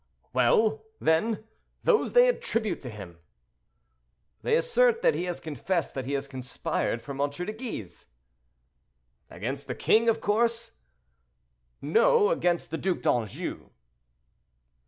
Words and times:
"Well, 0.33 0.83
then, 0.99 1.43
those 1.83 2.13
they 2.13 2.27
attribute 2.27 2.81
to 2.81 2.89
him." 2.89 3.19
"They 4.41 4.55
assert 4.55 5.03
that 5.03 5.13
he 5.13 5.25
has 5.25 5.39
confessed 5.39 5.93
that 5.93 6.05
he 6.07 6.19
conspired 6.19 7.03
for 7.03 7.11
M. 7.11 7.29
de 7.29 7.53
Guise." 7.53 8.07
"Against 9.29 9.67
the 9.67 9.75
king, 9.75 10.09
of 10.09 10.19
course?" 10.19 10.71
"No; 11.83 12.31
against 12.31 12.71
the 12.71 12.79
Duc 12.79 13.01
d'Anjou." 13.03 13.69